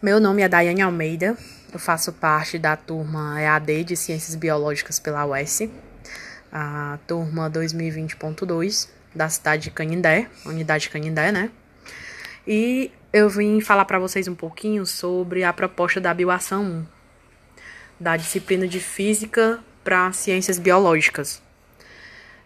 Meu 0.00 0.20
nome 0.20 0.42
é 0.42 0.48
Daiane 0.48 0.80
Almeida, 0.80 1.36
eu 1.72 1.78
faço 1.80 2.12
parte 2.12 2.56
da 2.56 2.76
turma 2.76 3.42
EAD 3.42 3.82
de 3.82 3.96
Ciências 3.96 4.36
Biológicas 4.36 5.00
pela 5.00 5.26
UES, 5.26 5.62
a 6.52 7.00
turma 7.04 7.50
2020.2 7.50 8.88
da 9.12 9.28
cidade 9.28 9.64
de 9.64 9.70
Canindé, 9.72 10.28
unidade 10.46 10.84
de 10.84 10.90
Canindé, 10.90 11.32
né? 11.32 11.50
E 12.46 12.92
eu 13.12 13.28
vim 13.28 13.60
falar 13.60 13.86
para 13.86 13.98
vocês 13.98 14.28
um 14.28 14.36
pouquinho 14.36 14.86
sobre 14.86 15.42
a 15.42 15.52
proposta 15.52 16.00
da 16.00 16.14
Bioação 16.14 16.62
1, 16.62 16.86
da 17.98 18.16
disciplina 18.16 18.68
de 18.68 18.78
Física 18.78 19.58
para 19.82 20.12
Ciências 20.12 20.60
Biológicas. 20.60 21.42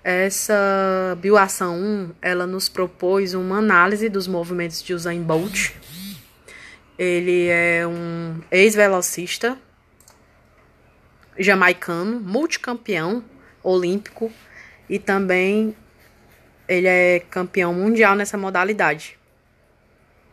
Essa 0.02 1.18
Bioação 1.20 1.78
1, 1.78 2.10
ela 2.22 2.46
nos 2.46 2.70
propôs 2.70 3.34
uma 3.34 3.58
análise 3.58 4.08
dos 4.08 4.26
movimentos 4.26 4.82
de 4.82 4.94
Usain 4.94 5.22
Bolt, 5.22 5.72
ele 7.02 7.48
é 7.48 7.84
um 7.84 8.40
ex-velocista 8.48 9.58
jamaicano, 11.36 12.20
multicampeão 12.20 13.24
olímpico 13.60 14.30
e 14.88 15.00
também 15.00 15.74
ele 16.68 16.86
é 16.86 17.20
campeão 17.28 17.74
mundial 17.74 18.14
nessa 18.14 18.38
modalidade. 18.38 19.18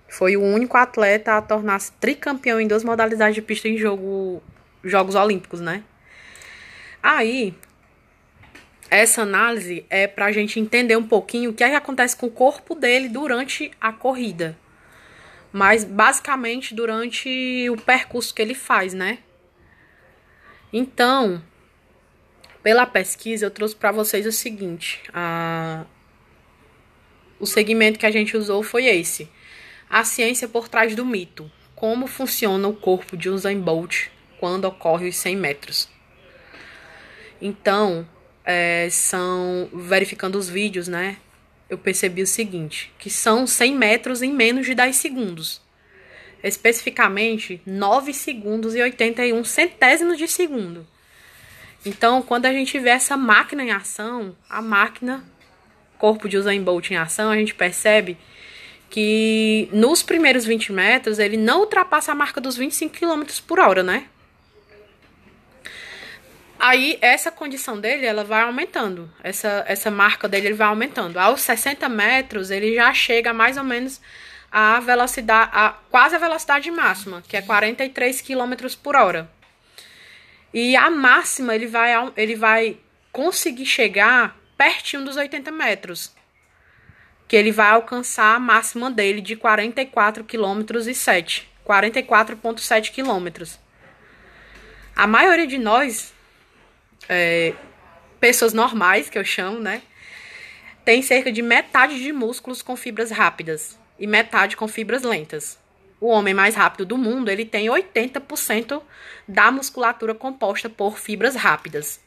Foi 0.07 0.37
o 0.37 0.43
único 0.43 0.77
atleta 0.77 1.37
a 1.37 1.41
tornar-se 1.41 1.91
tricampeão 1.93 2.61
em 2.61 2.67
duas 2.67 2.83
modalidades 2.83 3.33
de 3.33 3.41
pista 3.41 3.67
em 3.67 3.75
jogo, 3.75 4.43
Jogos 4.83 5.15
Olímpicos, 5.15 5.61
né? 5.61 5.83
Aí, 7.01 7.55
essa 8.91 9.23
análise 9.23 9.85
é 9.89 10.05
para 10.05 10.25
a 10.25 10.31
gente 10.31 10.59
entender 10.59 10.95
um 10.95 11.07
pouquinho 11.07 11.49
o 11.49 11.53
que, 11.53 11.63
é 11.63 11.69
que 11.69 11.75
acontece 11.75 12.15
com 12.15 12.27
o 12.27 12.31
corpo 12.31 12.75
dele 12.75 13.09
durante 13.09 13.71
a 13.81 13.91
corrida 13.91 14.55
mas 15.51 15.83
basicamente 15.83 16.73
durante 16.73 17.69
o 17.69 17.77
percurso 17.77 18.33
que 18.33 18.41
ele 18.41 18.53
faz, 18.53 18.93
né? 18.93 19.19
Então, 20.71 21.41
pela 22.61 22.85
pesquisa, 22.85 23.45
eu 23.45 23.51
trouxe 23.51 23.75
para 23.75 23.91
vocês 23.91 24.25
o 24.25 24.31
seguinte: 24.31 25.01
a... 25.13 25.85
o 27.39 27.45
segmento 27.45 27.97
que 27.97 28.05
a 28.05 28.11
gente 28.11 28.37
usou 28.37 28.61
foi 28.61 28.85
esse: 28.85 29.29
a 29.89 30.03
ciência 30.03 30.47
por 30.47 30.67
trás 30.67 30.95
do 30.95 31.05
mito. 31.05 31.51
Como 31.75 32.07
funciona 32.07 32.67
o 32.67 32.75
corpo 32.75 33.15
de 33.15 33.29
Usain 33.29 33.59
Bolt 33.61 34.07
quando 34.37 34.65
ocorre 34.65 35.07
os 35.07 35.15
100 35.15 35.35
metros. 35.37 35.89
Então, 37.41 38.07
é, 38.43 38.89
são 38.91 39.69
verificando 39.73 40.35
os 40.35 40.49
vídeos, 40.49 40.89
né? 40.89 41.17
Eu 41.69 41.77
percebi 41.77 42.21
o 42.21 42.27
seguinte, 42.27 42.91
que 42.97 43.09
são 43.09 43.45
100 43.45 43.75
metros 43.75 44.21
em 44.21 44.33
menos 44.33 44.65
de 44.65 44.73
10 44.73 44.95
segundos. 44.95 45.61
Especificamente, 46.43 47.61
9 47.65 48.13
segundos 48.13 48.73
e 48.73 48.81
81 48.81 49.43
centésimos 49.43 50.17
de 50.17 50.27
segundo. 50.27 50.87
Então, 51.85 52.21
quando 52.21 52.45
a 52.45 52.53
gente 52.53 52.77
vê 52.79 52.89
essa 52.89 53.15
máquina 53.15 53.63
em 53.63 53.71
ação, 53.71 54.35
a 54.49 54.61
máquina, 54.61 55.23
corpo 55.97 56.27
de 56.27 56.37
Usain 56.37 56.61
Bolt 56.61 56.91
em 56.91 56.97
ação, 56.97 57.29
a 57.29 57.35
gente 57.35 57.53
percebe 57.53 58.17
que 58.89 59.69
nos 59.71 60.01
primeiros 60.01 60.45
20 60.45 60.71
metros 60.71 61.19
ele 61.19 61.37
não 61.37 61.59
ultrapassa 61.61 62.11
a 62.11 62.15
marca 62.15 62.41
dos 62.41 62.57
25 62.57 62.97
km 62.97 63.23
por 63.45 63.59
hora, 63.59 63.83
né? 63.83 64.05
Aí 66.59 66.97
essa 66.99 67.31
condição 67.31 67.79
dele, 67.79 68.05
ela 68.05 68.25
vai 68.25 68.41
aumentando. 68.41 69.09
Essa, 69.23 69.63
essa 69.65 69.89
marca 69.89 70.27
dele 70.27 70.47
ele 70.47 70.55
vai 70.55 70.67
aumentando. 70.67 71.17
Aos 71.17 71.39
60 71.41 71.87
metros, 71.87 72.51
ele 72.51 72.75
já 72.75 72.93
chega 72.93 73.33
mais 73.33 73.55
ou 73.55 73.63
menos 73.63 74.01
a 74.51 74.81
velocidade, 74.81 75.51
a, 75.53 75.69
quase 75.89 76.15
a 76.15 76.19
velocidade 76.19 76.69
máxima, 76.69 77.23
que 77.25 77.37
é 77.37 77.41
43 77.41 78.21
km 78.21 78.75
por 78.83 78.97
hora. 78.97 79.31
E 80.53 80.75
a 80.75 80.89
máxima 80.89 81.55
ele 81.55 81.67
vai, 81.67 81.93
ele 82.17 82.35
vai 82.35 82.77
conseguir 83.09 83.65
chegar 83.65 84.35
pertinho 84.57 85.05
dos 85.05 85.15
80 85.15 85.49
metros. 85.51 86.13
Que 87.25 87.37
ele 87.37 87.53
vai 87.53 87.69
alcançar 87.69 88.35
a 88.35 88.39
máxima 88.39 88.91
dele 88.91 89.21
de 89.21 89.37
44 89.37 90.25
km 90.25 90.75
e 90.87 90.93
7. 90.93 91.47
44,7 91.65 92.91
km. 92.91 93.45
A 94.95 95.07
maioria 95.07 95.47
de 95.47 95.57
nós 95.57 96.13
é, 97.07 97.53
pessoas 98.19 98.53
normais, 98.53 99.09
que 99.09 99.17
eu 99.17 99.23
chamo, 99.23 99.59
né? 99.59 99.81
Tem 100.83 101.01
cerca 101.01 101.31
de 101.31 101.41
metade 101.41 102.01
de 102.01 102.11
músculos 102.11 102.61
com 102.61 102.75
fibras 102.75 103.11
rápidas 103.11 103.77
e 103.97 104.07
metade 104.07 104.57
com 104.57 104.67
fibras 104.67 105.03
lentas. 105.03 105.57
O 106.01 106.07
homem 106.07 106.33
mais 106.33 106.55
rápido 106.55 106.85
do 106.85 106.97
mundo, 106.97 107.29
ele 107.29 107.45
tem 107.45 107.67
80% 107.67 108.81
da 109.27 109.51
musculatura 109.51 110.15
composta 110.15 110.69
por 110.69 110.97
fibras 110.97 111.35
rápidas. 111.35 111.99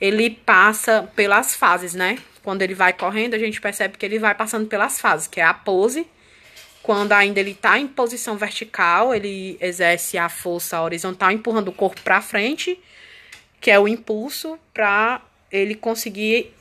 Ele 0.00 0.30
passa 0.30 1.10
pelas 1.16 1.54
fases, 1.54 1.94
né? 1.94 2.18
Quando 2.42 2.62
ele 2.62 2.74
vai 2.74 2.92
correndo, 2.92 3.34
a 3.34 3.38
gente 3.38 3.60
percebe 3.60 3.98
que 3.98 4.04
ele 4.04 4.18
vai 4.18 4.34
passando 4.34 4.66
pelas 4.66 5.00
fases, 5.00 5.26
que 5.26 5.40
é 5.40 5.44
a 5.44 5.52
pose. 5.52 6.06
Quando 6.82 7.12
ainda 7.12 7.40
ele 7.40 7.50
está 7.50 7.78
em 7.78 7.86
posição 7.86 8.36
vertical, 8.36 9.14
ele 9.14 9.58
exerce 9.60 10.16
a 10.16 10.28
força 10.28 10.80
horizontal, 10.80 11.30
empurrando 11.30 11.68
o 11.68 11.72
corpo 11.72 12.00
para 12.02 12.22
frente 12.22 12.78
que 13.60 13.70
é 13.70 13.78
o 13.78 13.86
impulso 13.86 14.58
para 14.72 15.20
ele 15.52 15.74
conseguir 15.74 16.54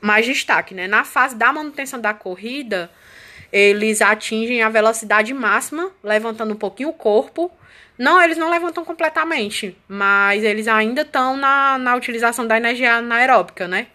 mais 0.00 0.26
destaque, 0.26 0.74
né? 0.74 0.88
Na 0.88 1.04
fase 1.04 1.36
da 1.36 1.52
manutenção 1.52 2.00
da 2.00 2.12
corrida, 2.12 2.90
eles 3.52 4.02
atingem 4.02 4.62
a 4.62 4.68
velocidade 4.68 5.32
máxima, 5.32 5.92
levantando 6.02 6.52
um 6.52 6.56
pouquinho 6.56 6.88
o 6.88 6.94
corpo. 6.94 7.52
Não, 7.96 8.20
eles 8.20 8.36
não 8.36 8.50
levantam 8.50 8.84
completamente, 8.84 9.76
mas 9.86 10.42
eles 10.42 10.66
ainda 10.66 11.02
estão 11.02 11.36
na, 11.36 11.78
na 11.78 11.94
utilização 11.94 12.46
da 12.46 12.56
energia 12.56 12.94
anaeróbica, 12.94 13.68
né? 13.68 13.86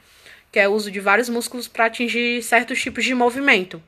Que 0.50 0.60
é 0.60 0.70
o 0.70 0.72
uso 0.72 0.90
de 0.90 1.02
vários 1.02 1.28
músculos 1.28 1.68
para 1.68 1.86
atingir 1.86 2.42
certos 2.42 2.82
tipos 2.82 3.04
de 3.04 3.14
movimento. 3.14 3.84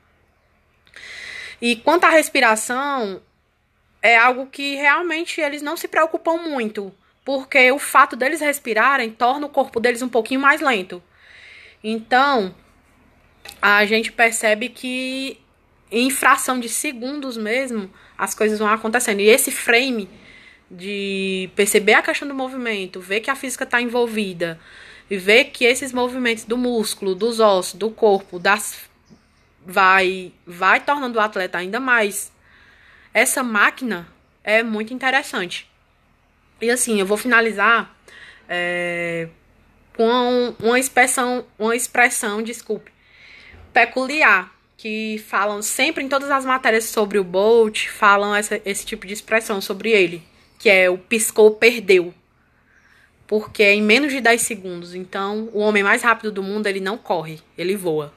E 1.62 1.76
quanto 1.76 2.04
à 2.04 2.10
respiração, 2.10 3.22
é 4.02 4.16
algo 4.16 4.46
que 4.46 4.74
realmente 4.74 5.40
eles 5.40 5.62
não 5.62 5.76
se 5.76 5.88
preocupam 5.88 6.36
muito 6.36 6.92
porque 7.24 7.70
o 7.70 7.78
fato 7.78 8.16
deles 8.16 8.40
respirarem 8.40 9.10
torna 9.10 9.46
o 9.46 9.50
corpo 9.50 9.80
deles 9.80 10.02
um 10.02 10.08
pouquinho 10.08 10.40
mais 10.40 10.60
lento. 10.60 11.02
Então, 11.82 12.54
a 13.60 13.84
gente 13.84 14.12
percebe 14.12 14.68
que 14.68 15.38
em 15.90 16.10
fração 16.10 16.60
de 16.60 16.68
segundos 16.68 17.36
mesmo, 17.36 17.90
as 18.16 18.34
coisas 18.34 18.58
vão 18.58 18.68
acontecendo. 18.68 19.20
E 19.20 19.28
esse 19.28 19.50
frame 19.50 20.08
de 20.70 21.50
perceber 21.56 21.94
a 21.94 22.02
questão 22.02 22.28
do 22.28 22.34
movimento, 22.34 23.00
ver 23.00 23.20
que 23.20 23.30
a 23.30 23.34
física 23.34 23.64
está 23.64 23.80
envolvida, 23.80 24.60
e 25.10 25.16
ver 25.16 25.46
que 25.46 25.64
esses 25.64 25.92
movimentos 25.92 26.44
do 26.44 26.56
músculo, 26.56 27.16
dos 27.16 27.40
ossos, 27.40 27.74
do 27.74 27.90
corpo, 27.90 28.38
das 28.38 28.88
vai 29.66 30.32
vai 30.46 30.80
tornando 30.80 31.18
o 31.18 31.20
atleta 31.20 31.58
ainda 31.58 31.78
mais 31.78 32.32
essa 33.12 33.42
máquina 33.42 34.06
é 34.42 34.62
muito 34.62 34.94
interessante. 34.94 35.68
E 36.60 36.70
assim, 36.70 37.00
eu 37.00 37.06
vou 37.06 37.16
finalizar 37.16 37.94
é, 38.48 39.28
com 39.96 40.54
uma 40.58 40.78
expressão, 40.78 41.44
uma 41.58 41.74
expressão, 41.74 42.42
desculpe, 42.42 42.90
peculiar, 43.72 44.52
que 44.76 45.18
falam 45.28 45.60
sempre 45.62 46.02
em 46.02 46.08
todas 46.08 46.30
as 46.30 46.44
matérias 46.44 46.84
sobre 46.84 47.18
o 47.18 47.24
Bolt, 47.24 47.86
falam 47.88 48.34
essa, 48.34 48.60
esse 48.64 48.84
tipo 48.84 49.06
de 49.06 49.12
expressão 49.12 49.60
sobre 49.60 49.90
ele, 49.90 50.22
que 50.58 50.70
é 50.70 50.88
o 50.88 50.96
piscou, 50.96 51.50
perdeu. 51.50 52.14
Porque 53.26 53.62
é 53.62 53.74
em 53.74 53.82
menos 53.82 54.12
de 54.12 54.20
10 54.20 54.40
segundos. 54.40 54.94
Então, 54.94 55.48
o 55.52 55.60
homem 55.60 55.82
mais 55.82 56.02
rápido 56.02 56.32
do 56.32 56.42
mundo, 56.42 56.66
ele 56.66 56.80
não 56.80 56.98
corre, 56.98 57.40
ele 57.56 57.76
voa. 57.76 58.12